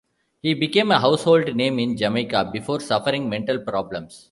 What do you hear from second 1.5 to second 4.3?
name in Jamaica, before suffering mental problems.